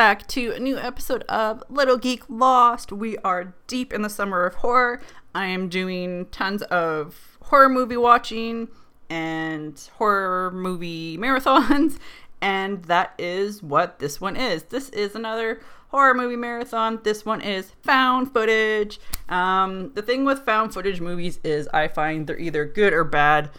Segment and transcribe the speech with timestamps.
[0.00, 2.90] back to a new episode of Little Geek Lost.
[2.90, 5.02] We are deep in the summer of horror.
[5.34, 8.68] I am doing tons of horror movie watching
[9.10, 11.98] and horror movie marathons,
[12.40, 14.62] and that is what this one is.
[14.62, 17.00] This is another horror movie marathon.
[17.02, 18.98] This one is found footage.
[19.28, 23.50] Um, the thing with found footage movies is I find they're either good or bad.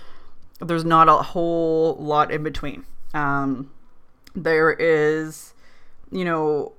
[0.60, 2.85] There's not a whole lot in between.
[3.13, 3.70] Um,
[4.34, 5.51] there is,
[6.12, 6.74] you know,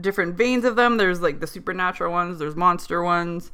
[0.00, 0.96] different veins of them.
[0.96, 3.50] There's like the supernatural ones, there's monster ones,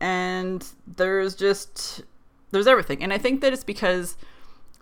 [0.00, 2.02] and there's just
[2.50, 3.02] there's everything.
[3.02, 4.16] And I think that it's because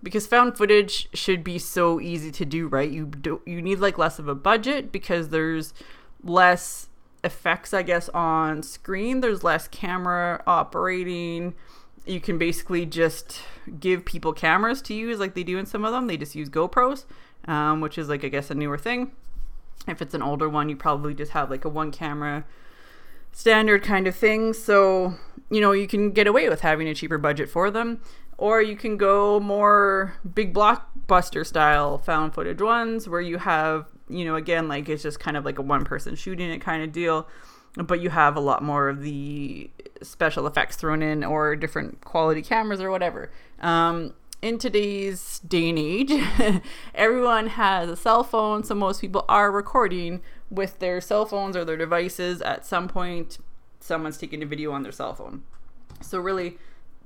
[0.03, 2.91] because found footage should be so easy to do, right?
[2.91, 5.73] You do you need like less of a budget because there's
[6.23, 6.89] less
[7.25, 9.21] effects, I guess, on screen.
[9.21, 11.55] There's less camera operating.
[12.05, 13.41] You can basically just
[13.81, 16.07] give people cameras to use like they do in some of them.
[16.07, 17.05] They just use GoPros,
[17.49, 19.13] um, which is like, I guess, a newer thing.
[19.87, 22.45] If it's an older one, you probably just have like a one camera
[23.33, 24.53] standard kind of thing.
[24.53, 25.15] So,
[25.51, 28.01] you know, you can get away with having a cheaper budget for them.
[28.39, 34.25] Or you can go more big blockbuster style found footage ones where you have you
[34.25, 36.93] know, again, like it's just kind of like a one person shooting it kind of
[36.93, 37.29] deal,
[37.77, 39.71] but you have a lot more of the
[40.03, 43.31] special effects thrown in or different quality cameras or whatever.
[43.61, 46.13] Um, in today's day and age,
[46.95, 51.65] everyone has a cell phone, so most people are recording with their cell phones or
[51.65, 52.43] their devices.
[52.43, 53.39] At some point,
[53.81, 55.43] someone's taking a video on their cell phone.
[56.01, 56.59] So, really,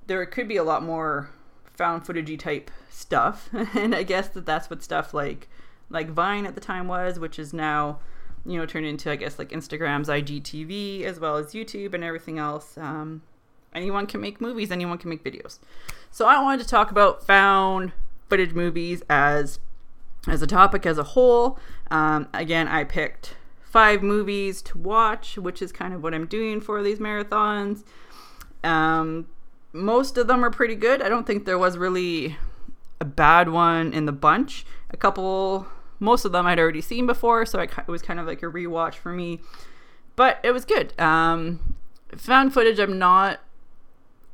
[0.06, 1.31] there could be a lot more
[1.75, 3.48] found footagey type stuff.
[3.75, 5.48] and I guess that that's what stuff like
[5.89, 8.01] like Vine at the time was, which is now,
[8.45, 12.39] you know, turned into I guess like Instagram's IGTV as well as YouTube and everything
[12.39, 12.77] else.
[12.77, 13.23] Um,
[13.75, 15.58] anyone can make movies, anyone can make videos.
[16.11, 17.92] So I wanted to talk about found
[18.29, 19.58] footage movies as
[20.29, 21.58] as a topic as a whole.
[21.91, 26.61] Um, again, I picked five movies to watch, which is kind of what I'm doing
[26.61, 27.85] for these marathons.
[28.63, 29.29] Um,
[29.73, 31.01] most of them are pretty good.
[31.01, 32.36] I don't think there was really
[33.01, 34.67] a bad one in the bunch.
[34.91, 35.67] A couple
[36.01, 38.95] most of them I'd already seen before, so it was kind of like a rewatch
[38.95, 39.41] for me.
[40.17, 40.98] But it was good.
[41.01, 41.77] Um,
[42.17, 43.41] found footage, I'm not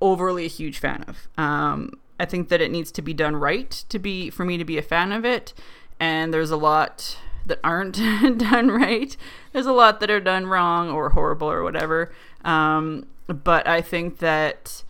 [0.01, 1.29] overly a huge fan of.
[1.39, 4.65] Um, I think that it needs to be done right to be for me to
[4.65, 5.53] be a fan of it,
[6.01, 7.95] and there's a lot that aren't
[8.39, 9.17] done right.
[9.53, 12.13] There's a lot that are done wrong or horrible or whatever.
[12.45, 14.83] Um, but I think that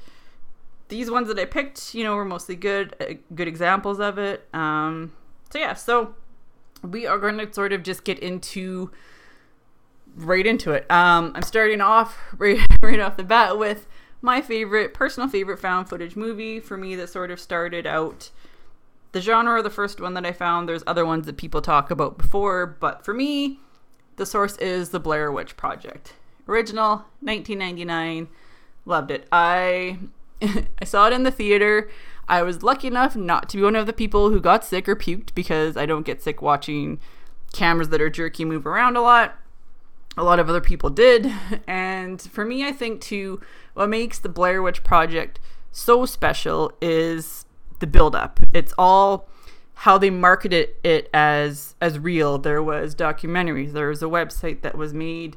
[0.89, 4.47] these ones that I picked, you know, were mostly good, uh, good examples of it.
[4.55, 5.12] Um,
[5.50, 6.15] so yeah, so
[6.83, 8.91] we are going to sort of just get into
[10.17, 10.91] right into it.
[10.91, 13.87] Um, I'm starting off right, right off the bat with
[14.26, 18.31] my favorite, personal favorite found footage movie for me that sort of started out
[19.12, 19.62] the genre.
[19.62, 23.04] The first one that I found, there's other ones that people talk about before, but
[23.04, 23.60] for me,
[24.16, 26.14] the source is the Blair Witch Project.
[26.48, 28.26] Original, 1999.
[28.84, 29.28] Loved it.
[29.31, 29.98] I
[30.43, 31.88] I saw it in the theater.
[32.28, 34.97] I was lucky enough not to be one of the people who got sick or
[34.97, 36.98] puked because I don't get sick watching
[37.53, 39.37] cameras that are jerky move around a lot.
[40.16, 41.32] A lot of other people did.
[41.69, 43.41] And for me, I think too,
[43.76, 45.38] what makes the Blair Witch Project
[45.70, 47.44] so special is
[47.78, 48.41] the build up.
[48.54, 49.28] It's all
[49.75, 52.38] how they marketed it as as real.
[52.38, 55.37] There was documentaries, there was a website that was made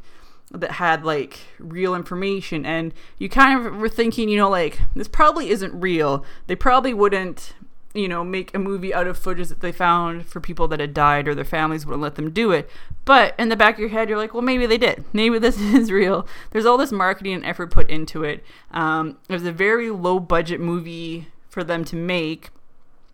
[0.52, 5.08] that had like real information and you kind of were thinking you know like this
[5.08, 7.54] probably isn't real they probably wouldn't
[7.94, 10.94] you know make a movie out of footage that they found for people that had
[10.94, 12.70] died or their families wouldn't let them do it
[13.04, 15.60] but in the back of your head you're like well maybe they did maybe this
[15.74, 19.52] is real there's all this marketing and effort put into it um, it was a
[19.52, 22.50] very low budget movie for them to make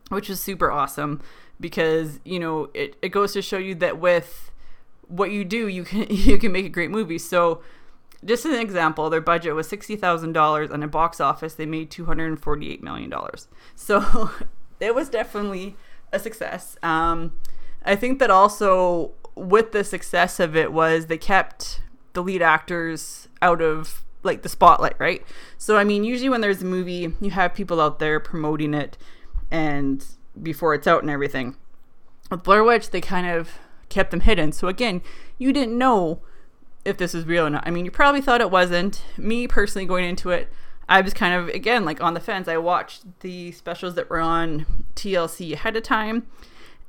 [0.10, 1.22] which is super awesome
[1.60, 4.52] because you know it, it goes to show you that with
[5.08, 7.18] what you do, you can you can make a great movie.
[7.18, 7.62] So,
[8.24, 11.66] just as an example, their budget was sixty thousand dollars, and in box office they
[11.66, 13.48] made two hundred and forty eight million dollars.
[13.76, 14.32] So,
[14.80, 15.76] it was definitely
[16.12, 16.78] a success.
[16.84, 17.34] Um,
[17.84, 21.82] I think that also with the success of it was they kept
[22.14, 25.24] the lead actors out of like the spotlight, right?
[25.58, 28.98] So I mean, usually when there's a movie, you have people out there promoting it
[29.52, 30.06] and
[30.42, 31.56] before it's out and everything.
[32.32, 34.52] With Blair Witch, they kind of kept them hidden.
[34.52, 35.02] So again,
[35.38, 36.22] you didn't know
[36.84, 37.68] if this was real or not.
[37.68, 39.04] I mean, you probably thought it wasn't.
[39.18, 40.50] Me personally going into it,
[40.88, 42.48] I was kind of again like on the fence.
[42.48, 44.66] I watched the specials that were on
[44.96, 46.28] TLC ahead of time,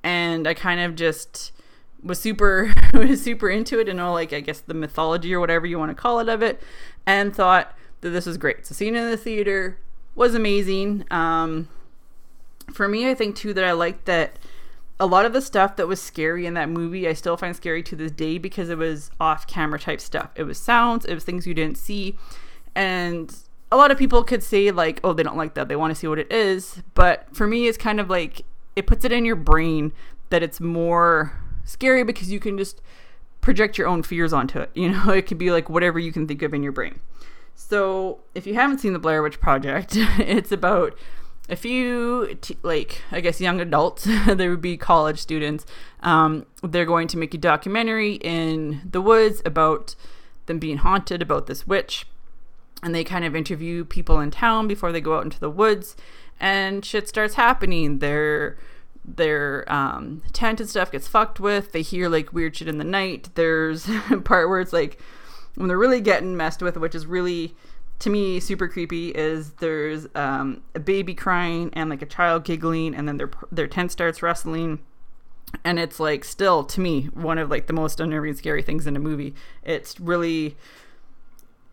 [0.02, 1.52] and I kind of just
[2.02, 5.66] was super was super into it and all like I guess the mythology or whatever
[5.66, 6.62] you want to call it of it,
[7.06, 8.66] and thought that this was great.
[8.66, 9.78] So seeing it in the theater
[10.14, 11.04] was amazing.
[11.10, 11.68] Um,
[12.72, 14.38] for me, I think too that I liked that
[14.98, 17.82] a lot of the stuff that was scary in that movie, I still find scary
[17.84, 20.30] to this day because it was off camera type stuff.
[20.34, 22.16] It was sounds, it was things you didn't see.
[22.74, 23.34] And
[23.70, 25.68] a lot of people could say, like, oh, they don't like that.
[25.68, 26.82] They want to see what it is.
[26.94, 28.42] But for me, it's kind of like
[28.76, 29.92] it puts it in your brain
[30.30, 31.32] that it's more
[31.64, 32.80] scary because you can just
[33.40, 34.70] project your own fears onto it.
[34.74, 37.00] You know, it could be like whatever you can think of in your brain.
[37.54, 40.96] So if you haven't seen the Blair Witch Project, it's about
[41.48, 45.64] a few t- like i guess young adults they would be college students
[46.00, 49.94] um, they're going to make a documentary in the woods about
[50.46, 52.04] them being haunted about this witch
[52.86, 55.96] and they kind of interview people in town before they go out into the woods
[56.38, 57.98] and shit starts happening.
[57.98, 58.56] Their
[59.04, 61.72] their um, tent and stuff gets fucked with.
[61.72, 63.30] They hear like weird shit in the night.
[63.34, 65.00] There's a part where it's like
[65.56, 67.56] when they're really getting messed with which is really
[67.98, 72.94] to me super creepy is there's um, a baby crying and like a child giggling
[72.94, 74.78] and then their their tent starts rustling.
[75.64, 78.94] And it's like still to me one of like the most unnerving scary things in
[78.94, 79.34] a movie.
[79.64, 80.56] It's really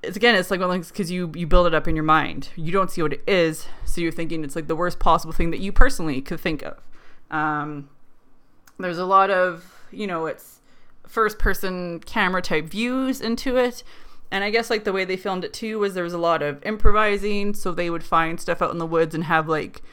[0.04, 2.50] it's again it's like one because you you build it up in your mind.
[2.56, 5.52] You don't see what it is so you're thinking it's like the worst possible thing
[5.52, 6.78] that you personally could think of.
[7.32, 7.90] Um,
[8.80, 10.60] there's a lot of you know it's
[11.08, 13.84] first person camera type views into it.
[14.32, 16.42] And I guess like the way they filmed it too was there was a lot
[16.42, 19.84] of improvising, so they would find stuff out in the woods and have like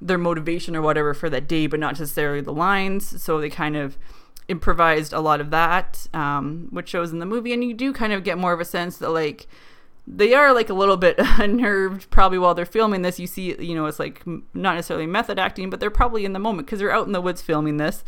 [0.00, 3.22] their motivation or whatever for that day, but not necessarily the lines.
[3.22, 3.96] So they kind of
[4.48, 8.12] improvised a lot of that, um, which shows in the movie, and you do kind
[8.12, 9.46] of get more of a sense that like
[10.06, 13.18] they are like a little bit unnerved probably while they're filming this.
[13.18, 14.22] You see, you know, it's like
[14.54, 17.20] not necessarily method acting, but they're probably in the moment because they're out in the
[17.20, 18.04] woods filming this.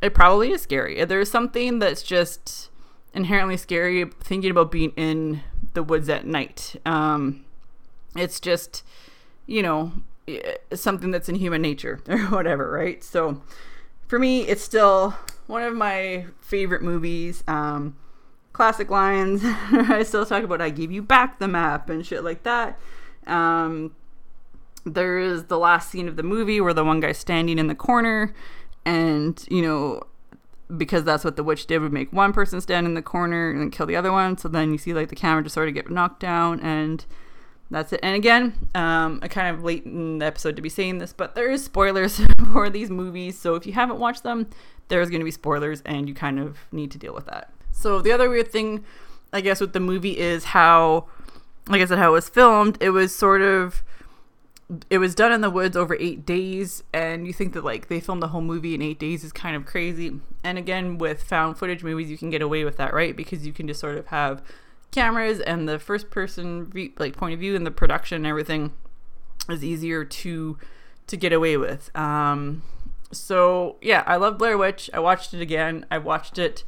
[0.00, 1.02] It probably is scary.
[1.04, 2.70] There's something that's just
[3.14, 5.42] inherently scary thinking about being in
[5.72, 6.76] the woods at night.
[6.84, 7.44] Um,
[8.16, 8.84] it's just,
[9.46, 9.92] you know,
[10.72, 13.02] something that's in human nature or whatever, right?
[13.02, 13.42] So
[14.06, 15.14] for me, it's still
[15.46, 17.44] one of my favorite movies.
[17.46, 17.96] Um,
[18.54, 19.42] classic lines.
[19.44, 22.78] I still talk about I gave you back the map and shit like that.
[23.26, 23.94] Um,
[24.86, 27.74] there is the last scene of the movie where the one guy's standing in the
[27.74, 28.34] corner
[28.86, 30.02] and, you know,
[30.74, 33.70] because that's what the witch did would make one person stand in the corner and
[33.70, 35.90] kill the other one so then you see like the camera just sort of get
[35.90, 37.04] knocked down and
[37.74, 38.00] that's it.
[38.02, 41.34] And again um, i kind of late in the episode to be saying this but
[41.34, 42.20] there is spoilers
[42.52, 43.38] for these movies.
[43.38, 44.48] So if you haven't watched them
[44.88, 47.50] there's going to be spoilers and you kind of need to deal with that.
[47.72, 48.84] So the other weird thing
[49.32, 51.06] i guess with the movie is how
[51.68, 52.78] like i said how it was filmed.
[52.80, 53.82] It was sort of
[54.88, 58.00] it was done in the woods over eight days and you think that like they
[58.00, 60.20] filmed the whole movie in eight days is kind of crazy.
[60.42, 63.14] And again with found footage movies you can get away with that right?
[63.16, 64.42] Because you can just sort of have
[64.94, 68.72] cameras and the first person like point of view and the production and everything
[69.48, 70.56] is easier to
[71.06, 72.62] to get away with um
[73.12, 76.64] so yeah i love blair witch i watched it again i watched it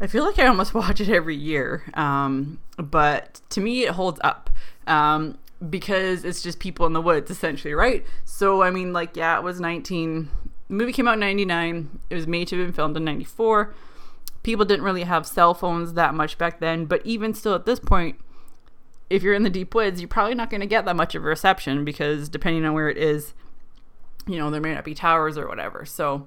[0.00, 4.20] i feel like i almost watch it every year um but to me it holds
[4.24, 4.50] up
[4.86, 5.38] um
[5.70, 8.04] because it's just people in the woods essentially, right?
[8.24, 10.28] So I mean, like, yeah, it was 19.
[10.68, 12.00] The movie came out in 99.
[12.10, 13.74] It was made to have been filmed in 94.
[14.44, 17.80] People didn't really have cell phones that much back then, but even still at this
[17.80, 18.20] point,
[19.10, 21.24] if you're in the deep woods, you're probably not going to get that much of
[21.24, 23.34] a reception because depending on where it is,
[24.26, 25.84] you know, there may not be towers or whatever.
[25.84, 26.26] So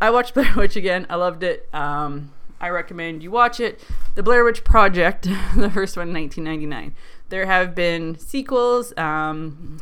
[0.00, 1.06] I watched Blair Witch again.
[1.10, 1.68] I loved it.
[1.74, 3.80] Um, I recommend you watch it.
[4.14, 5.22] The Blair Witch Project,
[5.56, 6.94] the first one, 1999.
[7.28, 8.96] There have been sequels.
[8.96, 9.80] Um,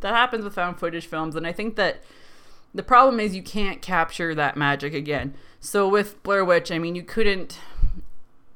[0.00, 2.02] that happens with found footage films, and I think that
[2.74, 5.34] the problem is you can't capture that magic again.
[5.60, 7.58] So with Blair Witch, I mean, you couldn't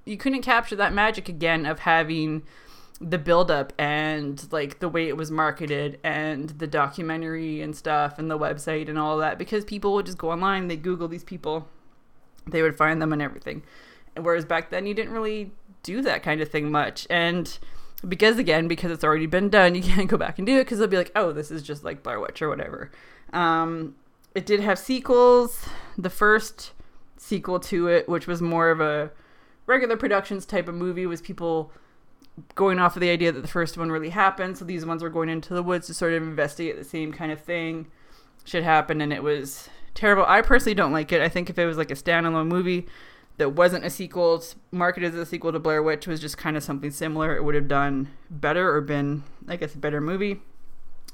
[0.05, 2.43] you couldn't capture that magic again of having
[3.01, 8.31] the buildup and like the way it was marketed and the documentary and stuff and
[8.31, 11.69] the website and all that because people would just go online, they Google these people,
[12.47, 13.63] they would find them and everything.
[14.17, 15.53] Whereas back then you didn't really
[15.83, 17.07] do that kind of thing much.
[17.11, 17.59] And
[18.07, 20.79] because again, because it's already been done, you can't go back and do it because
[20.79, 22.91] they'll be like, oh, this is just like Blair Witch or whatever.
[23.33, 23.97] Um,
[24.35, 25.67] it did have sequels.
[25.99, 26.73] The first
[27.17, 29.11] sequel to it, which was more of a
[29.67, 31.71] regular productions type of movie, was people
[32.55, 34.59] going off of the idea that the first one really happened.
[34.59, 37.31] So these ones were going into the woods to sort of investigate the same kind
[37.31, 37.89] of thing.
[38.45, 40.25] Should happen, and it was terrible.
[40.27, 41.21] I personally don't like it.
[41.21, 42.87] I think if it was like a standalone movie,
[43.37, 46.65] that wasn't a sequel, marketed as a sequel to Blair Witch, was just kind of
[46.65, 47.37] something similar.
[47.37, 50.41] It would have done better or been, I guess, a better movie.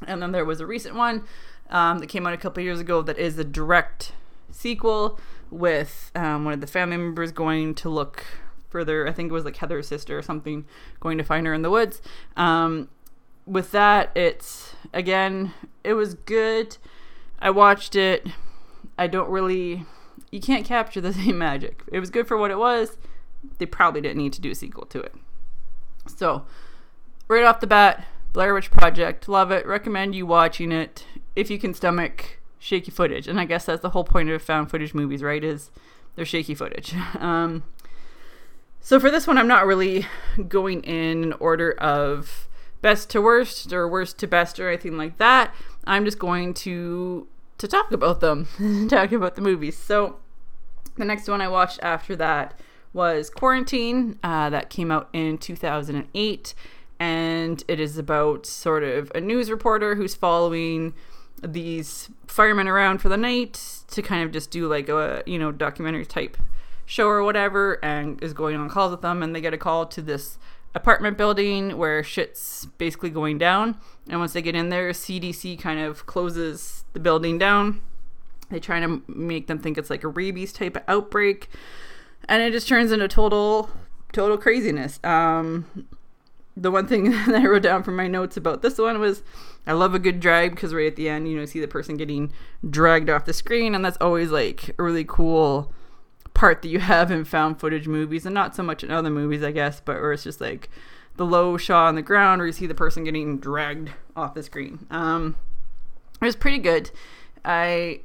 [0.06, 1.24] And then there was a recent one
[1.70, 4.12] um, that came out a couple years ago that is a direct
[4.50, 5.18] sequel
[5.50, 8.24] with um, one of the family members going to look
[8.68, 9.06] further.
[9.06, 10.66] I think it was like Heather's sister or something
[11.00, 12.02] going to find her in the woods.
[12.36, 12.88] Um,
[13.46, 16.76] with that, it's again, it was good.
[17.40, 18.26] I watched it
[18.98, 19.86] I don't really.
[20.30, 21.82] You can't capture the same magic.
[21.90, 22.98] It was good for what it was.
[23.58, 25.14] They probably didn't need to do a sequel to it.
[26.06, 26.44] So,
[27.28, 29.66] right off the bat, Blair Witch Project, love it.
[29.66, 31.06] Recommend you watching it
[31.38, 33.28] if you can stomach shaky footage.
[33.28, 35.42] And I guess that's the whole point of found footage movies, right?
[35.42, 35.70] Is
[36.16, 36.94] they're shaky footage.
[37.18, 37.62] Um,
[38.80, 40.06] so for this one, I'm not really
[40.48, 42.48] going in order of
[42.80, 45.52] best to worst or worst to best or anything like that.
[45.84, 47.26] I'm just going to
[47.58, 48.46] to talk about them,
[48.88, 49.76] talk about the movies.
[49.76, 50.16] So
[50.96, 52.58] the next one I watched after that
[52.92, 54.18] was Quarantine.
[54.22, 56.54] Uh, that came out in 2008,
[56.98, 60.94] and it is about sort of a news reporter who's following
[61.42, 65.52] these firemen around for the night to kind of just do like a you know
[65.52, 66.36] documentary type
[66.88, 69.22] show or whatever and is going on calls with them.
[69.22, 70.38] And they get a call to this
[70.74, 73.76] apartment building where shit's basically going down.
[74.08, 77.80] And once they get in there cdc kind of closes the building down.
[78.50, 81.50] They try to make them think it's like a rabies type of outbreak.
[82.28, 83.70] And it just turns into total
[84.12, 84.98] total craziness.
[85.04, 85.86] Um
[86.56, 89.22] the one thing that i wrote down from my notes about this one was
[89.68, 91.96] i love a good drag because right at the end you know see the person
[91.96, 92.32] getting
[92.68, 95.72] dragged off the screen and that's always like a really cool
[96.38, 99.42] part that you have in found footage movies, and not so much in other movies,
[99.42, 100.70] I guess, but where it's just like
[101.16, 104.42] the low shot on the ground where you see the person getting dragged off the
[104.44, 104.86] screen.
[104.88, 105.36] Um,
[106.22, 106.92] it was pretty good.
[107.44, 108.02] I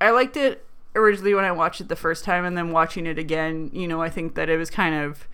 [0.00, 0.64] I liked it
[0.96, 4.00] originally when I watched it the first time, and then watching it again, you know,
[4.00, 5.28] I think that it was kind of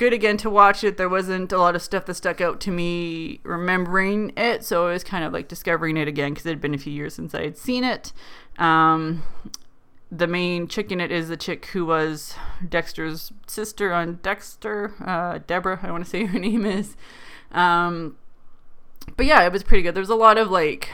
[0.00, 0.96] good again to watch it.
[0.96, 4.94] There wasn't a lot of stuff that stuck out to me remembering it, so it
[4.94, 7.34] was kind of like discovering it again because it had been a few years since
[7.34, 8.10] I had seen it.
[8.56, 9.22] Um,
[10.10, 12.34] the main chick in it is the chick who was
[12.66, 16.96] Dexter's sister on Dexter, uh, Deborah, I want to say her name is.
[17.52, 18.16] Um,
[19.18, 19.94] but yeah, it was pretty good.
[19.94, 20.88] There's a lot of like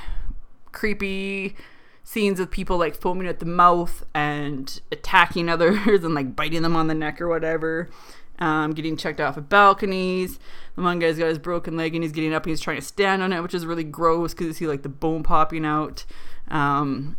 [0.72, 1.54] creepy
[2.02, 6.74] scenes of people like foaming at the mouth and attacking others and like biting them
[6.74, 7.88] on the neck or whatever.
[8.38, 10.38] Um, getting checked off of balconies.
[10.74, 12.84] The one guy's got his broken leg and he's getting up and he's trying to
[12.84, 16.04] stand on it, which is really gross because you see like the bone popping out.
[16.48, 17.16] Um,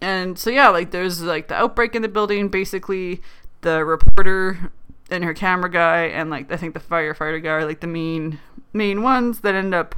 [0.00, 2.48] and so yeah, like there's like the outbreak in the building.
[2.48, 3.20] Basically,
[3.60, 4.72] the reporter
[5.10, 8.38] and her camera guy and like I think the firefighter guy are like the main
[8.72, 9.94] main ones that end up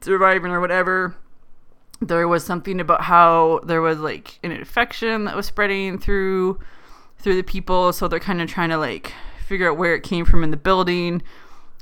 [0.00, 1.16] surviving or whatever.
[2.00, 6.60] There was something about how there was like an infection that was spreading through
[7.18, 9.12] through the people, so they're kind of trying to like
[9.48, 11.22] figure out where it came from in the building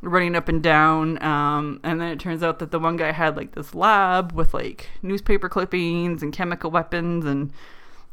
[0.03, 1.21] running up and down.
[1.23, 4.55] Um, and then it turns out that the one guy had like this lab with
[4.55, 7.53] like newspaper clippings and chemical weapons and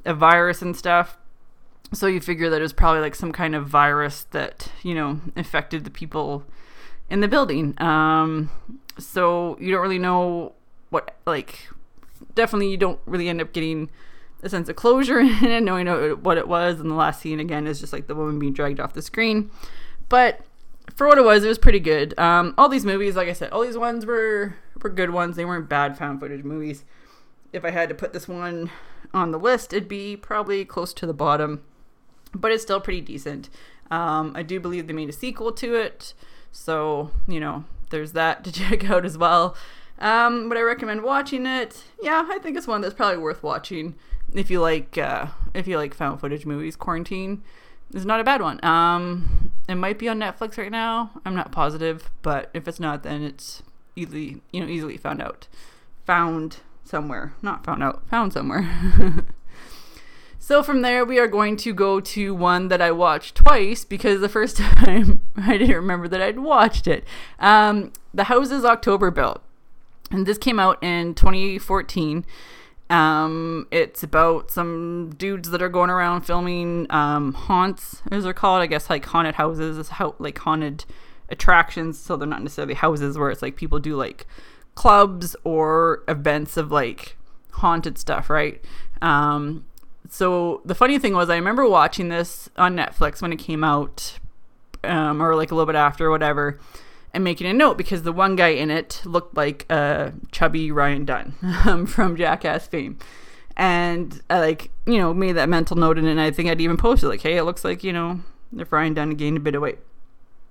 [0.05, 1.17] a virus and stuff.
[1.93, 5.21] So you figure that it was probably like some kind of virus that, you know,
[5.35, 6.43] infected the people
[7.09, 7.79] in the building.
[7.79, 8.49] Um,
[8.97, 10.53] so you don't really know
[10.89, 11.69] what, like,
[12.33, 13.91] definitely you don't really end up getting
[14.43, 15.87] a sense of closure in it, knowing
[16.21, 16.79] what it was.
[16.79, 19.49] And the last scene, again, is just like the woman being dragged off the screen.
[20.09, 20.41] But
[20.95, 22.17] for what it was, it was pretty good.
[22.19, 25.35] Um, all these movies, like I said, all these ones were were good ones.
[25.35, 26.83] They weren't bad found footage movies.
[27.51, 28.69] If I had to put this one
[29.13, 31.63] on the list, it'd be probably close to the bottom,
[32.33, 33.49] but it's still pretty decent.
[33.91, 36.13] Um, I do believe they made a sequel to it,
[36.51, 39.55] so you know there's that to check out as well.
[39.99, 41.83] Um, would I recommend watching it?
[42.01, 43.95] Yeah, I think it's one that's probably worth watching
[44.33, 46.75] if you like uh, if you like found footage movies.
[46.75, 47.43] Quarantine
[47.93, 48.63] is not a bad one.
[48.63, 51.11] Um, it might be on Netflix right now.
[51.25, 53.63] I'm not positive, but if it's not, then it's
[53.95, 55.47] easily you know easily found out,
[56.05, 58.69] found somewhere, not found out, found somewhere.
[60.39, 64.21] so from there, we are going to go to one that I watched twice because
[64.21, 67.03] the first time I didn't remember that I'd watched it.
[67.39, 69.41] Um, the Houses October Built,
[70.11, 72.25] and this came out in 2014.
[72.89, 78.61] Um, it's about some dudes that are going around filming um, haunts, as they're called.
[78.61, 80.85] I guess like haunted houses, how like haunted
[81.29, 81.97] attractions.
[81.97, 84.27] So they're not necessarily houses where it's like people do like
[84.75, 87.17] clubs or events of like
[87.51, 88.63] haunted stuff, right?
[89.01, 89.65] Um,
[90.09, 94.19] so the funny thing was, I remember watching this on Netflix when it came out,
[94.83, 96.59] um, or like a little bit after, whatever
[97.13, 101.05] and making a note because the one guy in it looked like a chubby Ryan
[101.05, 102.97] Dunn um, from Jackass fame.
[103.55, 106.59] And I like, you know, made that mental note in it, and I think I'd
[106.59, 108.21] even posted like, hey, it looks like, you know,
[108.57, 109.77] if Ryan Dunn gained a bit of weight.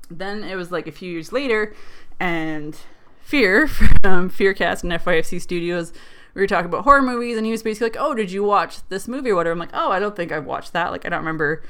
[0.08, 1.74] Then it was like a few years later
[2.20, 2.78] and
[3.22, 3.66] Fear
[4.02, 5.92] from Fearcast and FYFC Studios
[6.34, 8.86] we were talking about horror movies and he was basically like, Oh, did you watch
[8.88, 9.52] this movie or whatever?
[9.52, 10.90] I'm like, Oh, I don't think I've watched that.
[10.90, 11.62] Like I don't remember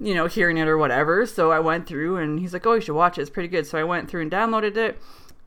[0.00, 1.26] you know, hearing it or whatever.
[1.26, 3.22] So I went through and he's like, oh, you should watch it.
[3.22, 3.66] It's pretty good.
[3.66, 5.00] So I went through and downloaded it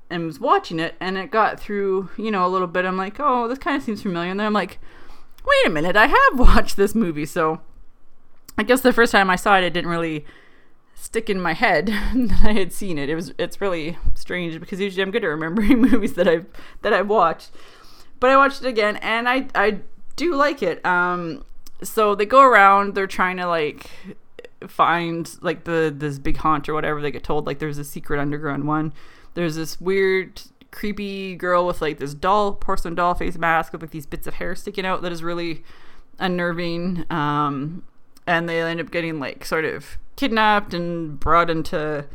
[0.09, 2.85] and was watching it and it got through, you know, a little bit.
[2.85, 4.31] I'm like, oh, this kind of seems familiar.
[4.31, 4.79] And then I'm like,
[5.45, 7.25] wait a minute, I have watched this movie.
[7.25, 7.61] So
[8.57, 10.25] I guess the first time I saw it, it didn't really
[10.95, 13.09] stick in my head that I had seen it.
[13.09, 16.45] It was it's really strange because usually I'm good at remembering movies that I've
[16.81, 17.51] that I've watched.
[18.19, 19.79] But I watched it again and I I
[20.15, 20.83] do like it.
[20.85, 21.43] Um
[21.83, 23.91] so they go around, they're trying to like
[24.67, 28.19] find like the this big haunt or whatever they get told like there's a secret
[28.19, 28.93] underground one.
[29.33, 33.91] There's this weird creepy girl with like this doll porcelain doll face mask with like
[33.91, 35.63] these bits of hair sticking out that is really
[36.19, 37.05] unnerving.
[37.11, 37.83] Um
[38.25, 42.05] and they end up getting like sort of kidnapped and brought into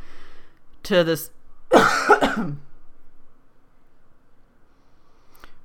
[0.83, 1.31] to this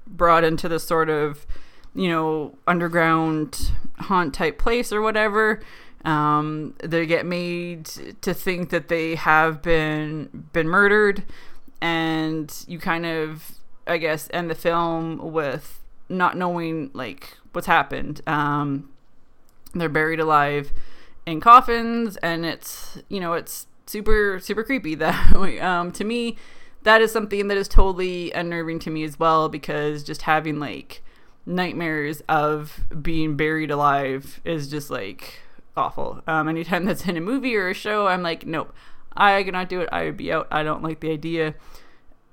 [0.08, 1.46] brought into this sort of
[1.94, 5.62] you know underground haunt type place or whatever
[6.08, 7.86] um, they get made
[8.22, 11.24] to think that they have been been murdered
[11.82, 18.22] and you kind of i guess end the film with not knowing like what's happened
[18.26, 18.90] um,
[19.74, 20.72] they're buried alive
[21.28, 24.96] in coffins, and it's you know it's super super creepy.
[24.96, 26.38] That um, to me,
[26.84, 31.04] that is something that is totally unnerving to me as well because just having like
[31.46, 35.42] nightmares of being buried alive is just like
[35.78, 36.22] awful.
[36.28, 38.74] Um, anytime that's in a movie or a show, I'm like, nope,
[39.16, 39.90] I cannot do it.
[39.92, 40.48] I would be out.
[40.52, 41.56] I don't like the idea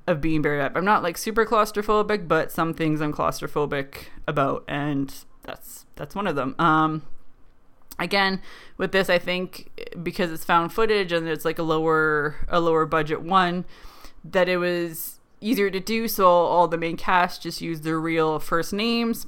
[0.06, 0.72] of being buried up.
[0.74, 6.26] I'm not like super claustrophobic, but some things I'm claustrophobic about, and that's that's one
[6.26, 6.54] of them.
[6.58, 7.02] Um,
[7.98, 8.40] again
[8.76, 9.70] with this i think
[10.02, 13.64] because it's found footage and it's like a lower a lower budget one
[14.24, 18.38] that it was easier to do so all the main cast just use their real
[18.38, 19.26] first names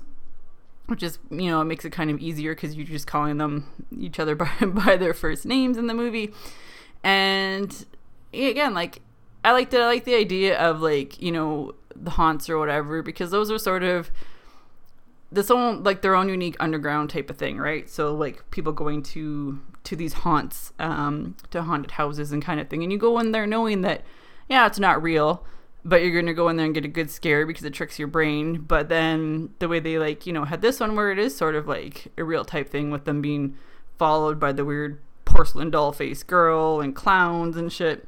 [0.87, 3.67] which is you know it makes it kind of easier because you're just calling them
[3.99, 6.32] each other by, by their first names in the movie.
[7.04, 7.87] And
[8.32, 9.00] again like
[9.45, 9.80] i liked it.
[9.80, 13.58] I like the idea of like you know the haunts or whatever because those are
[13.58, 14.11] sort of
[15.30, 17.89] this own like their own unique underground type of thing, right?
[17.89, 22.69] So like people going to to these haunts, um, to haunted houses and kind of
[22.69, 24.02] thing, and you go in there knowing that
[24.49, 25.45] yeah, it's not real,
[25.87, 28.09] but you're gonna go in there and get a good scare because it tricks your
[28.09, 28.59] brain.
[28.59, 31.55] But then the way they like you know had this one where it is sort
[31.55, 33.57] of like a real type thing with them being
[33.97, 38.07] followed by the weird porcelain doll face girl and clowns and shit,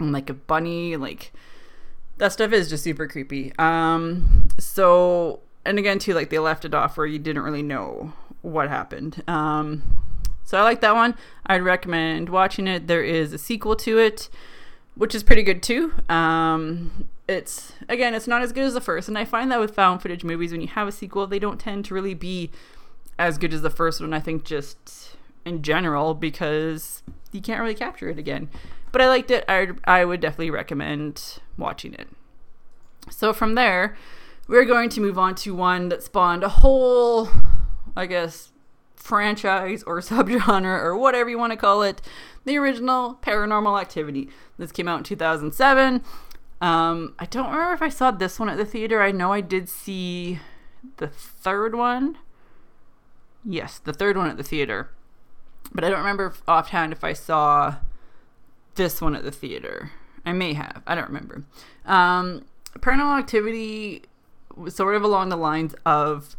[0.00, 1.32] and like a bunny, like
[2.16, 3.52] that stuff is just super creepy.
[3.58, 8.12] Um, so and again too like they left it off where you didn't really know
[8.42, 9.82] what happened um
[10.44, 11.14] so i like that one
[11.46, 14.28] i'd recommend watching it there is a sequel to it
[14.94, 15.92] which is pretty good too.
[16.08, 19.72] Um it's again it's not as good as the first and i find that with
[19.72, 22.50] found footage movies when you have a sequel they don't tend to really be
[23.16, 27.74] as good as the first one i think just in general because you can't really
[27.74, 28.48] capture it again.
[28.90, 29.44] But i liked it.
[29.48, 32.08] I, I would definitely recommend watching it.
[33.10, 33.96] So from there
[34.48, 37.28] we're going to move on to one that spawned a whole,
[37.96, 38.51] I guess,
[39.02, 42.00] franchise or subgenre or whatever you want to call it.
[42.44, 44.28] The original Paranormal Activity.
[44.58, 46.02] This came out in 2007.
[46.60, 49.02] Um, I don't remember if I saw this one at the theater.
[49.02, 50.38] I know I did see
[50.98, 52.18] the third one.
[53.44, 54.90] Yes, the third one at the theater.
[55.72, 57.76] But I don't remember offhand if I saw
[58.74, 59.90] this one at the theater.
[60.24, 60.82] I may have.
[60.86, 61.44] I don't remember.
[61.84, 62.44] Um,
[62.78, 64.02] Paranormal Activity
[64.54, 66.36] was sort of along the lines of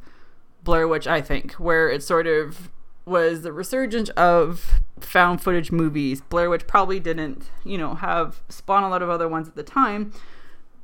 [0.64, 2.72] Blair Witch, I think, where it sort of
[3.06, 6.22] was the resurgence of found footage movies.
[6.22, 9.64] Blair Witch probably didn't, you know, have spawn a lot of other ones at the
[9.64, 10.14] time,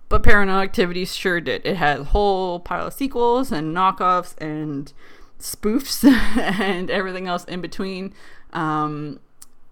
[0.09, 1.65] but Paranormal Activity sure did.
[1.65, 4.91] It had a whole pile of sequels and knockoffs and
[5.39, 6.03] spoofs
[6.59, 8.13] and everything else in between.
[8.51, 9.19] Um,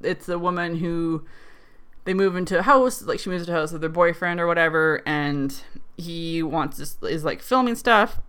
[0.02, 1.26] it's a woman who
[2.06, 4.48] they move into a house, like she moves into a house with her boyfriend or
[4.48, 5.62] whatever, and
[5.98, 8.22] he wants to, is like filming stuff,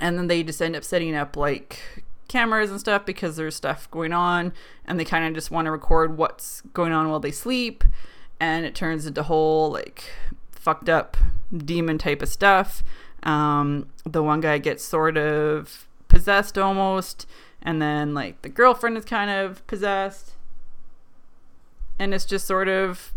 [0.00, 1.80] and then they just end up setting up like
[2.28, 4.52] cameras and stuff because there's stuff going on,
[4.86, 7.84] and they kind of just want to record what's going on while they sleep,
[8.40, 10.04] and it turns into whole like
[10.50, 11.16] fucked up
[11.56, 12.82] demon type of stuff.
[13.22, 17.26] Um, the one guy gets sort of possessed almost,
[17.60, 20.32] and then like the girlfriend is kind of possessed
[22.02, 23.12] and it's just sort of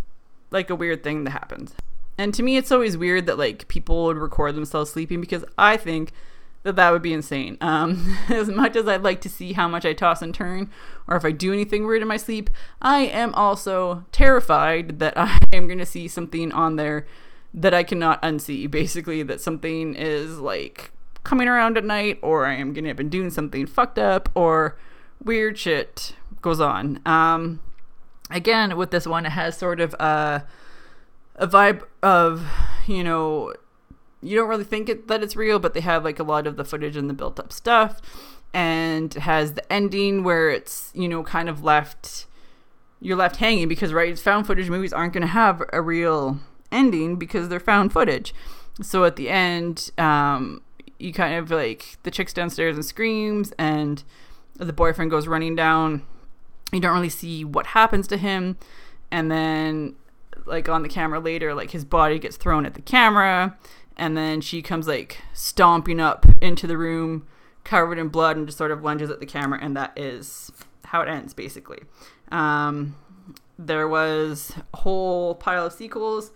[0.52, 1.74] like a weird thing that happens.
[2.18, 5.76] And to me, it's always weird that like people would record themselves sleeping because I
[5.76, 6.12] think
[6.66, 7.58] that that would be insane.
[7.62, 10.70] Um, as much as I'd like to see how much I toss and turn,
[11.08, 12.50] or if I do anything weird in my sleep,
[12.82, 17.06] I am also terrified that I am going to see something on there
[17.54, 18.70] that I cannot unsee.
[18.70, 20.92] Basically, that something is like
[21.24, 24.30] coming around at night, or I am going to have been doing something fucked up,
[24.36, 24.78] or
[25.24, 27.00] weird shit goes on.
[27.06, 27.62] Um,
[28.30, 30.44] again with this one it has sort of a
[31.36, 32.48] a vibe of
[32.88, 33.54] you know
[34.22, 36.58] you don't really think it, that it's real, but they have like a lot of
[36.58, 38.02] the footage and the built up stuff,
[38.54, 42.26] and has the ending where it's you know kind of left
[43.02, 46.40] you're left hanging because right found footage movies aren't going to have a real
[46.72, 48.34] ending because they're found footage.
[48.82, 50.62] So at the end, um,
[51.00, 54.04] you kind of like the chick's downstairs and screams, and
[54.56, 56.04] the boyfriend goes running down.
[56.72, 58.58] You don't really see what happens to him,
[59.12, 59.96] and then
[60.46, 63.58] like on the camera later, like his body gets thrown at the camera,
[63.98, 67.28] and then she comes like stomping up into the room
[67.64, 70.52] covered in blood and just sort of lunges at the camera, and that is
[70.86, 71.80] how it ends basically.
[72.32, 72.96] Um,
[73.58, 76.32] there was a whole pile of sequels.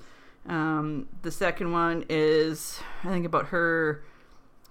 [0.47, 4.03] Um, the second one is, I think, about her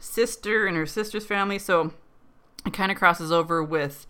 [0.00, 1.58] sister and her sister's family.
[1.58, 1.92] So
[2.66, 4.06] it kind of crosses over with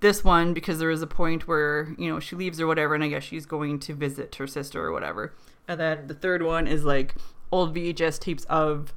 [0.00, 3.04] this one because there is a point where, you know, she leaves or whatever, and
[3.04, 5.34] I guess she's going to visit her sister or whatever.
[5.68, 7.14] And then the third one is like
[7.52, 8.92] old VHS tapes of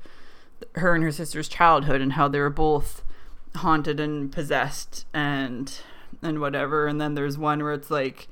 [0.76, 3.04] her and her sister's childhood and how they were both
[3.56, 5.80] haunted and possessed and
[6.22, 6.88] and whatever.
[6.88, 8.28] And then there's one where it's like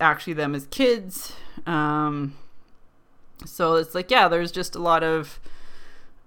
[0.00, 1.34] actually them as kids.
[1.66, 2.36] Um,
[3.44, 5.40] so it's like yeah, there's just a lot of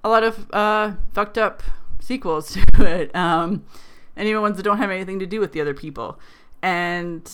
[0.03, 1.63] a lot of uh, fucked up
[1.99, 3.65] sequels to it, um,
[4.15, 6.19] and even ones that don't have anything to do with the other people.
[6.61, 7.29] And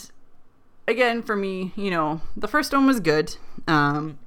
[0.88, 3.36] again, for me, you know, the first one was good.
[3.67, 4.19] Um,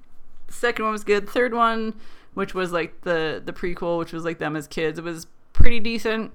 [0.55, 1.29] second one was good.
[1.29, 1.95] Third one,
[2.35, 5.81] which was like the the prequel, which was like them as kids, it was pretty
[5.81, 6.33] decent.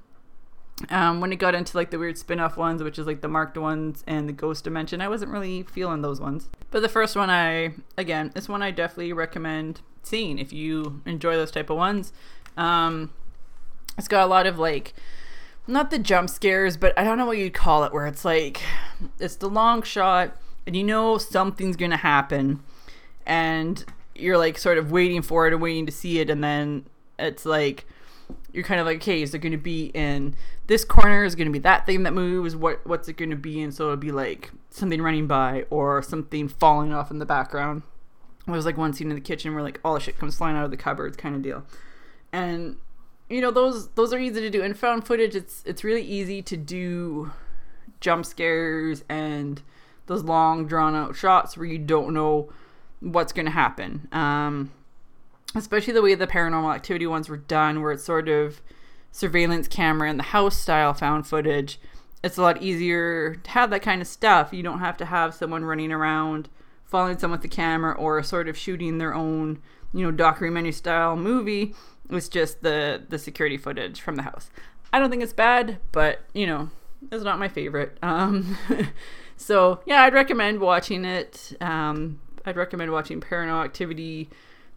[0.89, 3.57] Um, when it got into like the weird spin-off ones, which is like the marked
[3.57, 6.47] ones and the ghost dimension, I wasn't really feeling those ones.
[6.71, 11.35] But the first one, I again, this one I definitely recommend seeing if you enjoy
[11.35, 12.13] those type of ones.
[12.55, 13.11] Um,
[13.97, 14.93] it's got a lot of like,
[15.67, 18.61] not the jump scares, but I don't know what you'd call it, where it's like,
[19.19, 22.63] it's the long shot and you know something's gonna happen,
[23.25, 23.83] and
[24.19, 26.85] you're like sort of waiting for it and waiting to see it, and then
[27.17, 27.85] it's like
[28.51, 30.35] you're kind of like, okay, is it going to be in
[30.67, 31.23] this corner?
[31.23, 32.55] Is going to be that thing that moves?
[32.55, 33.61] What what's it going to be?
[33.61, 37.83] And so it'll be like something running by or something falling off in the background.
[38.47, 40.57] It was like one scene in the kitchen where like all the shit comes flying
[40.57, 41.63] out of the cupboards, kind of deal.
[42.31, 42.77] And
[43.29, 44.63] you know those those are easy to do.
[44.63, 47.31] In found footage, it's it's really easy to do
[47.99, 49.61] jump scares and
[50.05, 52.49] those long drawn out shots where you don't know
[52.99, 54.07] what's going to happen.
[54.11, 54.71] Um,
[55.55, 58.61] especially the way the paranormal activity ones were done, where it's sort of
[59.11, 61.79] surveillance camera in the house style found footage.
[62.23, 64.53] It's a lot easier to have that kind of stuff.
[64.53, 66.49] You don't have to have someone running around
[66.89, 69.61] following someone with the camera or sort of shooting their own,
[69.93, 71.75] you know, documentary style movie.
[72.09, 74.49] It's just the the security footage from the house.
[74.91, 76.71] I don't think it's bad, but you know,
[77.11, 77.97] it's not my favorite.
[78.01, 78.57] Um,
[79.37, 81.55] so yeah, I'd recommend watching it.
[81.61, 84.29] Um, I'd recommend watching Paranormal Activity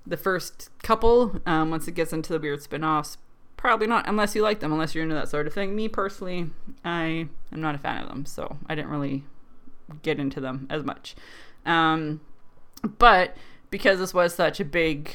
[0.06, 1.40] the first couple.
[1.46, 3.18] Um, once it gets into the weird spin-offs,
[3.56, 5.76] probably not unless you like them, unless you're into that sort of thing.
[5.76, 6.50] Me personally,
[6.84, 9.24] I am not a fan of them, so I didn't really
[10.02, 11.14] get into them as much.
[11.64, 12.20] Um,
[12.98, 13.36] but
[13.70, 15.14] because this was such a big,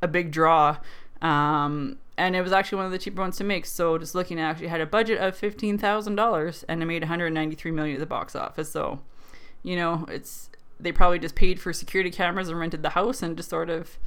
[0.00, 0.76] a big draw,
[1.20, 3.66] um, and it was actually one of the cheaper ones to make.
[3.66, 7.02] So just looking at actually had a budget of fifteen thousand dollars, and it made
[7.02, 8.70] one hundred ninety three million at the box office.
[8.70, 9.00] So,
[9.64, 10.47] you know, it's
[10.80, 13.98] they probably just paid for security cameras and rented the house and just sort of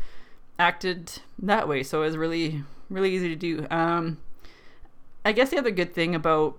[0.57, 1.83] acted that way.
[1.83, 3.67] So it was really, really easy to do.
[3.69, 4.17] Um,
[5.25, 6.57] I guess the other good thing about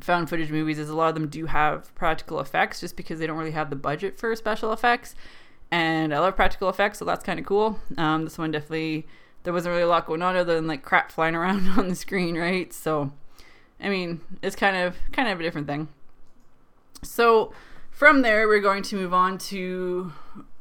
[0.00, 3.26] found footage movies is a lot of them do have practical effects just because they
[3.26, 5.14] don't really have the budget for special effects.
[5.70, 7.80] And I love practical effects, so that's kind of cool.
[7.96, 9.06] Um, this one definitely,
[9.42, 11.94] there wasn't really a lot going on other than like crap flying around on the
[11.94, 12.72] screen, right?
[12.72, 13.12] So,
[13.80, 15.88] I mean, it's kind of kind of a different thing.
[17.02, 17.52] So,
[17.92, 20.12] from there, we're going to move on to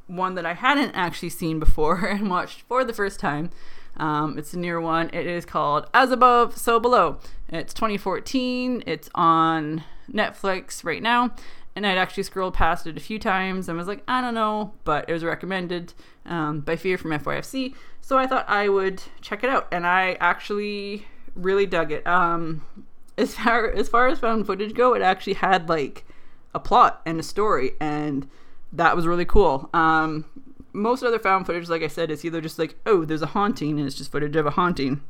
[0.07, 3.49] one that I hadn't actually seen before and watched for the first time.
[3.97, 5.09] Um, it's a newer one.
[5.13, 7.19] It is called As Above, So Below.
[7.49, 8.83] It's 2014.
[8.85, 11.31] It's on Netflix right now.
[11.75, 14.73] And I'd actually scrolled past it a few times and was like, I don't know,
[14.83, 15.93] but it was recommended
[16.25, 17.73] um, by Fear from FYFC.
[18.01, 19.67] So I thought I would check it out.
[19.71, 22.05] And I actually really dug it.
[22.05, 22.65] Um,
[23.17, 26.05] as far as far as found footage go, it actually had like
[26.53, 28.27] a plot and a story and
[28.73, 29.69] that was really cool.
[29.73, 30.25] Um,
[30.73, 33.77] most other found footage, like I said, is either just like, oh, there's a haunting,
[33.77, 35.01] and it's just footage of a haunting,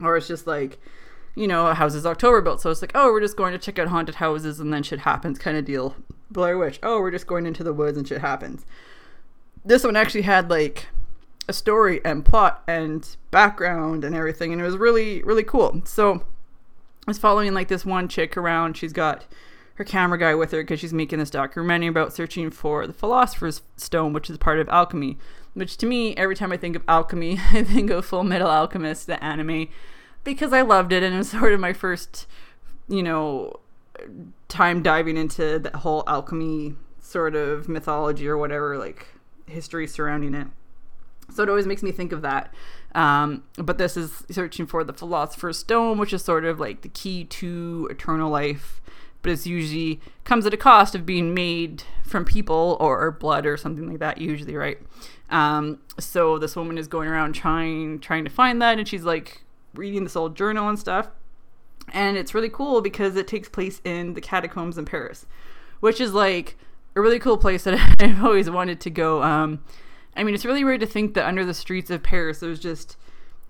[0.00, 0.78] or it's just like,
[1.34, 3.58] you know, a house is October built, so it's like, oh, we're just going to
[3.58, 5.94] check out haunted houses, and then shit happens, kind of deal.
[6.30, 8.66] Blair Witch, oh, we're just going into the woods and shit happens.
[9.64, 10.88] This one actually had like
[11.48, 15.82] a story and plot and background and everything, and it was really, really cool.
[15.84, 18.76] So I was following like this one chick around.
[18.76, 19.24] She's got
[19.76, 23.62] her camera guy with her because she's making this documentary about searching for the philosopher's
[23.76, 25.18] stone which is part of alchemy
[25.56, 29.22] which to me, every time I think of alchemy, I think of Fullmetal Alchemist, the
[29.24, 29.68] anime,
[30.22, 32.26] because I loved it and it was sort of my first,
[32.88, 33.58] you know,
[34.48, 39.06] time diving into the whole alchemy sort of mythology or whatever, like
[39.46, 40.48] history surrounding it.
[41.34, 42.54] So it always makes me think of that.
[42.94, 46.88] Um, but this is searching for the philosopher's stone, which is sort of like the
[46.90, 48.82] key to eternal life.
[49.26, 53.56] But it's usually comes at a cost of being made from people or blood or
[53.56, 54.18] something like that.
[54.18, 54.78] Usually, right?
[55.30, 59.42] Um, so this woman is going around trying trying to find that, and she's like
[59.74, 61.08] reading this old journal and stuff.
[61.92, 65.26] And it's really cool because it takes place in the catacombs in Paris,
[65.80, 66.56] which is like
[66.94, 69.24] a really cool place that I've always wanted to go.
[69.24, 69.64] Um,
[70.16, 72.96] I mean, it's really weird to think that under the streets of Paris, there's just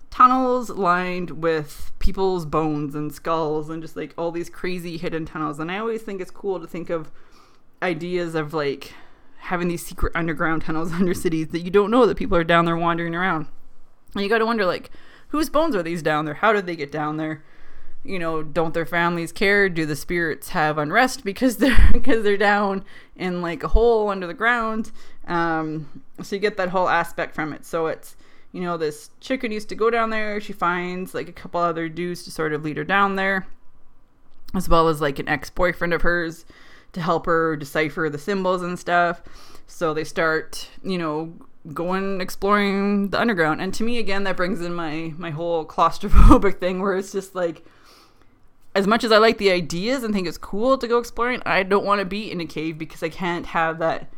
[0.09, 5.59] tunnels lined with people's bones and skulls and just like all these crazy hidden tunnels.
[5.59, 7.11] And I always think it's cool to think of
[7.81, 8.93] ideas of like
[9.37, 12.65] having these secret underground tunnels under cities that you don't know that people are down
[12.65, 13.47] there wandering around.
[14.13, 14.89] And you got to wonder like,
[15.29, 16.35] whose bones are these down there?
[16.35, 17.43] How did they get down there?
[18.03, 19.67] You know, don't their families care?
[19.67, 24.27] Do the spirits have unrest because they're because they're down in like a hole under
[24.27, 24.91] the ground?
[25.27, 27.65] Um, so you get that whole aspect from it.
[27.65, 28.15] So it's
[28.57, 30.41] you know this chicken used to go down there.
[30.41, 33.45] She finds like a couple other dudes to sort of lead her down there,
[34.55, 36.43] as well as like an ex boyfriend of hers
[36.93, 39.21] to help her decipher the symbols and stuff.
[39.67, 41.35] So they start, you know,
[41.71, 43.61] going exploring the underground.
[43.61, 47.35] And to me again that brings in my my whole claustrophobic thing where it's just
[47.35, 47.63] like
[48.73, 51.61] as much as I like the ideas and think it's cool to go exploring, I
[51.61, 54.09] don't want to be in a cave because I can't have that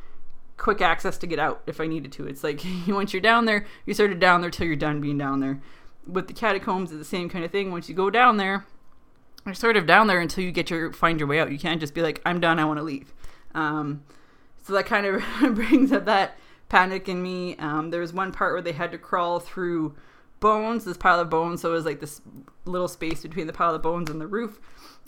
[0.60, 2.28] quick access to get out if I needed to.
[2.28, 5.18] It's like once you're down there, you're sort of down there till you're done being
[5.18, 5.60] down there.
[6.06, 7.72] With the catacombs, it's the same kind of thing.
[7.72, 8.66] Once you go down there,
[9.46, 11.52] you're sort of down there until you get your find your way out.
[11.52, 13.14] You can't just be like, I'm done, I want to leave.
[13.56, 14.04] Um,
[14.62, 15.24] so that kind of
[15.56, 17.56] brings up that panic in me.
[17.58, 19.96] Um, there was one part where they had to crawl through
[20.40, 21.62] bones, this pile of bones.
[21.62, 22.22] So it was like this
[22.66, 24.60] little space between the pile of bones and the roof.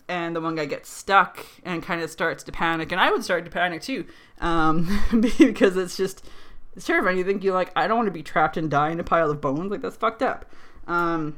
[0.08, 2.92] And the one guy gets stuck and kind of starts to panic.
[2.92, 4.06] And I would start to panic too
[4.40, 6.28] um, because it's just,
[6.76, 7.18] it's terrifying.
[7.18, 9.32] You think you're like, I don't want to be trapped and die in a pile
[9.32, 9.72] of bones.
[9.72, 10.46] Like, that's fucked up.
[10.88, 11.38] Um,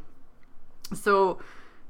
[0.94, 1.40] so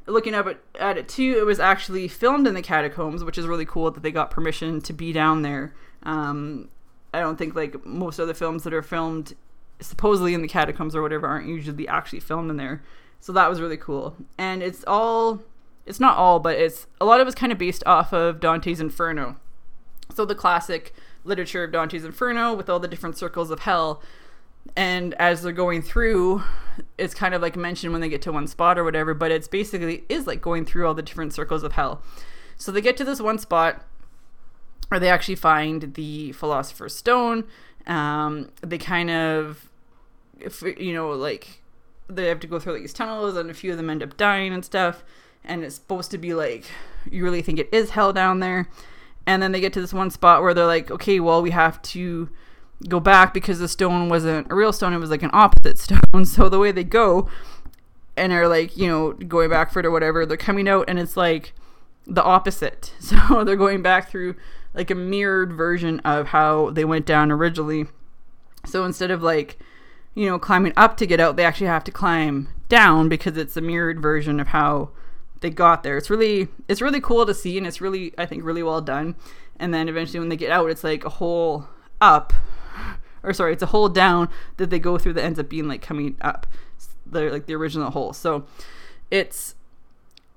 [0.08, 3.48] looking up at, at it too, it was actually filmed in the catacombs, which is
[3.48, 5.74] really cool that they got permission to be down there.
[6.04, 6.70] Um,
[7.14, 9.36] I don't think like most other films that are filmed
[9.84, 12.84] supposedly in the catacombs or whatever aren't usually actually filmed in there.
[13.20, 14.16] So that was really cool.
[14.38, 15.42] And it's all
[15.86, 18.80] it's not all, but it's a lot of it's kind of based off of Dante's
[18.80, 19.38] Inferno.
[20.14, 20.94] So the classic
[21.24, 24.02] literature of Dante's Inferno with all the different circles of hell.
[24.76, 26.42] And as they're going through,
[26.98, 29.48] it's kind of like mentioned when they get to one spot or whatever, but it's
[29.48, 32.02] basically is like going through all the different circles of hell.
[32.56, 33.86] So they get to this one spot
[34.88, 37.46] where they actually find the Philosopher's Stone.
[37.88, 39.70] Um, they kind of,
[40.40, 41.62] if, you know, like
[42.08, 44.54] they have to go through these tunnels, and a few of them end up dying
[44.54, 45.04] and stuff.
[45.44, 46.66] And it's supposed to be like
[47.10, 48.70] you really think it is hell down there.
[49.26, 51.82] And then they get to this one spot where they're like, okay, well, we have
[51.84, 52.30] to
[52.90, 56.26] go back because the stone wasn't a real stone; it was like an opposite stone.
[56.26, 57.30] So the way they go
[58.16, 61.00] and are like, you know, going back for it or whatever, they're coming out and
[61.00, 61.54] it's like
[62.06, 62.94] the opposite.
[63.00, 64.36] So they're going back through
[64.74, 67.88] like a mirrored version of how they went down originally.
[68.66, 69.60] So instead of like,
[70.16, 73.58] you know, climbing up to get out, they actually have to climb down because it's
[73.58, 74.90] a mirrored version of how
[75.42, 75.98] they got there.
[75.98, 79.16] It's really it's really cool to see and it's really I think really well done.
[79.60, 81.68] And then eventually when they get out, it's like a whole
[82.02, 82.34] up
[83.24, 85.82] or sorry, it's a hole down that they go through that ends up being like
[85.82, 86.48] coming up.
[87.12, 88.14] Like the original hole.
[88.14, 88.46] So
[89.12, 89.56] it's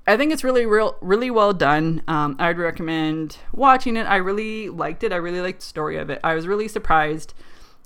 [0.06, 2.02] I think it's really real, really well done.
[2.06, 4.04] Um, I'd recommend watching it.
[4.04, 5.12] I really liked it.
[5.12, 6.20] I really liked the story of it.
[6.22, 7.34] I was really surprised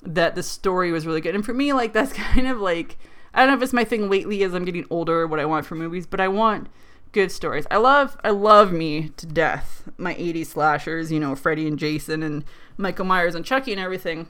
[0.02, 1.34] that the story was really good.
[1.34, 2.98] And for me, like that's kind of like
[3.32, 5.66] I don't know if it's my thing lately as I'm getting older, what I want
[5.66, 6.68] for movies, but I want
[7.12, 7.66] good stories.
[7.70, 12.22] I love I love me to death my 80s slashers, you know, Freddy and Jason
[12.22, 12.44] and
[12.76, 14.28] Michael Myers and Chucky and everything.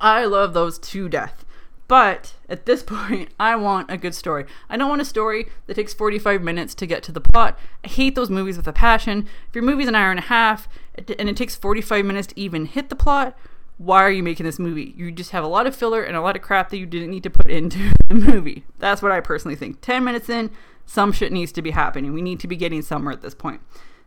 [0.00, 1.44] I love those to death.
[1.86, 4.46] But at this point, I want a good story.
[4.68, 7.58] I don't want a story that takes 45 minutes to get to the plot.
[7.84, 9.28] I hate those movies with a passion.
[9.48, 12.66] If your movie's an hour and a half and it takes 45 minutes to even
[12.66, 13.36] hit the plot,
[13.78, 14.94] why are you making this movie?
[14.96, 17.10] You just have a lot of filler and a lot of crap that you didn't
[17.10, 18.64] need to put into the movie.
[18.78, 19.80] That's what I personally think.
[19.80, 20.50] 10 minutes in,
[20.86, 22.12] some shit needs to be happening.
[22.12, 23.60] We need to be getting somewhere at this point.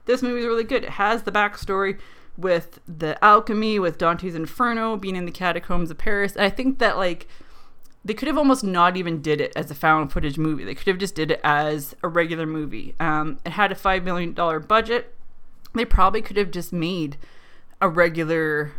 [0.06, 0.84] This movie is really good.
[0.84, 2.00] It has the backstory
[2.38, 6.36] with the alchemy, with Dante's Inferno being in the catacombs of Paris.
[6.36, 7.28] And I think that, like,
[8.06, 10.64] they could have almost not even did it as a found footage movie.
[10.64, 12.96] They could have just did it as a regular movie.
[13.02, 15.14] Um, it had a five million dollar budget.
[15.74, 17.18] They probably could have just made
[17.82, 18.72] a regular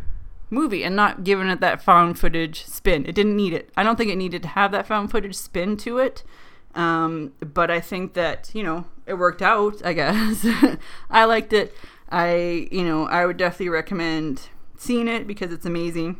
[0.49, 3.05] movie and not giving it that found footage spin.
[3.05, 3.69] It didn't need it.
[3.77, 6.23] I don't think it needed to have that found footage spin to it.
[6.75, 10.45] Um, but I think that, you know, it worked out, I guess.
[11.09, 11.73] I liked it.
[12.09, 16.19] I, you know, I would definitely recommend seeing it because it's amazing.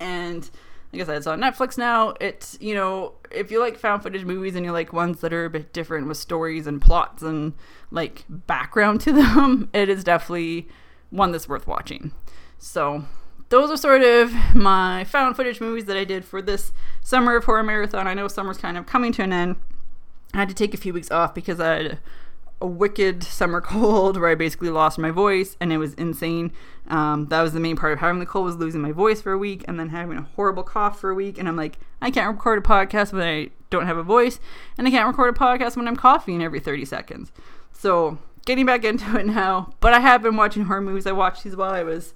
[0.00, 0.48] And
[0.92, 2.14] like I said, it's on Netflix now.
[2.20, 5.44] It's, you know, if you like found footage movies and you like ones that are
[5.44, 7.52] a bit different with stories and plots and
[7.90, 10.68] like background to them, it is definitely
[11.10, 12.12] one that's worth watching.
[12.58, 13.04] So,
[13.50, 17.44] those are sort of my found footage movies that I did for this summer of
[17.44, 18.06] horror marathon.
[18.06, 19.56] I know summer's kind of coming to an end.
[20.34, 21.98] I had to take a few weeks off because I had
[22.60, 26.52] a wicked summer cold where I basically lost my voice and it was insane.
[26.88, 29.32] Um, that was the main part of having the cold was losing my voice for
[29.32, 31.38] a week and then having a horrible cough for a week.
[31.38, 34.40] And I'm like, I can't record a podcast when I don't have a voice
[34.76, 37.32] and I can't record a podcast when I'm coughing every 30 seconds.
[37.72, 41.06] So getting back into it now, but I have been watching horror movies.
[41.06, 42.12] I watched these while I was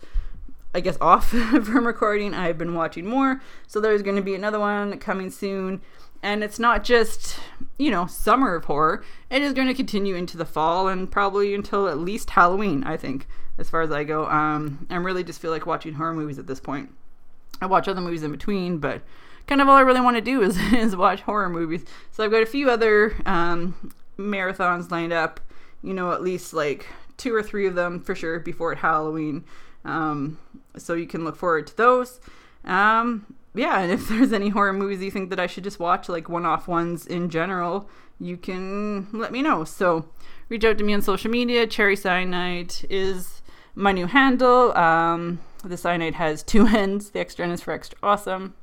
[0.75, 2.35] I guess off from recording.
[2.35, 5.83] I've been watching more, so there's going to be another one coming soon.
[6.23, 7.41] And it's not just,
[7.79, 9.05] you know, summer of horror.
[9.29, 12.97] It is going to continue into the fall and probably until at least Halloween, I
[12.97, 13.27] think,
[13.59, 14.27] as far as I go.
[14.27, 16.91] Um, I really just feel like watching horror movies at this point.
[17.61, 19.03] I watch other movies in between, but
[19.49, 21.85] kind of all I really want to do is, is watch horror movies.
[22.13, 25.41] So I've got a few other um, marathons lined up,
[25.83, 29.45] you know, at least like two or three of them for sure before Halloween.
[29.85, 30.39] Um,
[30.77, 32.21] so you can look forward to those.
[32.65, 36.09] Um, yeah, and if there's any horror movies you think that I should just watch,
[36.09, 39.65] like one off ones in general, you can let me know.
[39.65, 40.09] So
[40.49, 41.67] reach out to me on social media.
[41.67, 43.43] Cherry Cyanide is
[43.75, 44.77] my new handle.
[44.77, 47.11] Um, the cyanide has two ends.
[47.11, 48.55] The extra end is for extra awesome.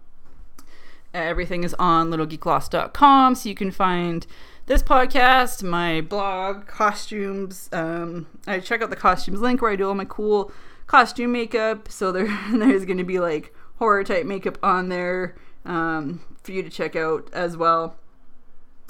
[1.14, 4.28] Everything is on littlegeeklost.com, so you can find
[4.68, 7.68] this podcast, my blog, costumes.
[7.74, 10.52] Um, I check out the costumes link where I do all my cool
[10.90, 11.90] costume makeup.
[11.90, 16.64] So there there's going to be like horror type makeup on there um, for you
[16.64, 17.96] to check out as well.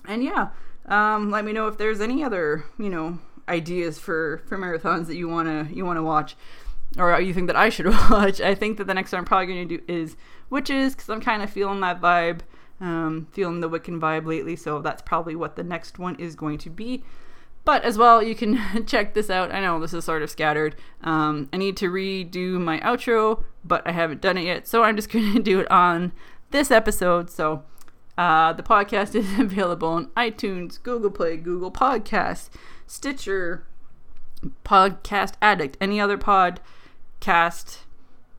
[0.07, 0.49] And yeah,
[0.87, 5.15] um, let me know if there's any other you know ideas for for marathons that
[5.15, 6.35] you wanna you wanna watch
[6.97, 8.41] or you think that I should watch.
[8.41, 10.15] I think that the next one I'm probably going to do is
[10.49, 12.39] Witches because I'm kind of feeling that vibe,
[12.81, 14.55] um, feeling the Wiccan vibe lately.
[14.55, 17.03] So that's probably what the next one is going to be.
[17.65, 19.51] But as well, you can check this out.
[19.51, 20.75] I know this is sort of scattered.
[21.03, 24.67] Um, I need to redo my outro, but I haven't done it yet.
[24.67, 26.11] So I'm just going to do it on
[26.51, 27.29] this episode.
[27.29, 27.63] So
[28.17, 32.49] uh, the podcast is available on iTunes, Google Play, Google Podcasts,
[32.87, 33.65] Stitcher,
[34.63, 37.79] Podcast Addict, any other podcast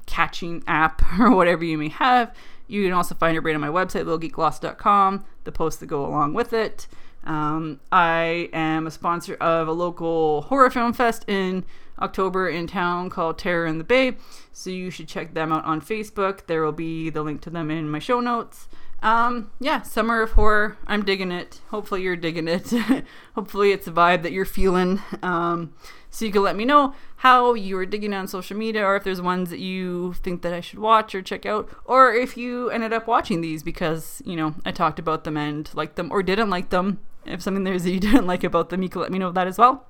[0.07, 2.35] catching app or whatever you may have.
[2.67, 6.35] You can also find it right on my website, littlegeeklost.com, the posts that go along
[6.35, 6.87] with it.
[7.25, 11.65] Um, I am a sponsor of a local horror film fest in
[12.01, 14.17] October in town called Terror in the Bay.
[14.53, 16.47] So you should check them out on Facebook.
[16.47, 18.69] There will be the link to them in my show notes.
[19.03, 20.77] Um, yeah, Summer of Horror.
[20.87, 21.61] I'm digging it.
[21.71, 22.71] Hopefully you're digging it.
[23.35, 25.01] Hopefully it's a vibe that you're feeling.
[25.23, 25.73] Um,
[26.11, 29.05] so you can let me know how you are digging on social media or if
[29.05, 32.69] there's ones that you think that I should watch or check out or if you
[32.71, 36.23] ended up watching these because, you know, I talked about them and liked them or
[36.23, 36.99] didn't like them
[37.31, 39.33] if something there is that you didn't like about them, you can let me know
[39.33, 39.87] that as well.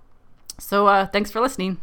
[0.58, 1.80] So uh, thanks for listening.